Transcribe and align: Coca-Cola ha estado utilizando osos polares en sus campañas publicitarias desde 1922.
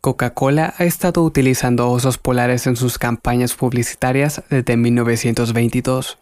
Coca-Cola 0.00 0.72
ha 0.78 0.84
estado 0.84 1.22
utilizando 1.22 1.90
osos 1.90 2.16
polares 2.16 2.66
en 2.66 2.76
sus 2.76 2.96
campañas 2.96 3.54
publicitarias 3.54 4.42
desde 4.48 4.78
1922. 4.78 6.19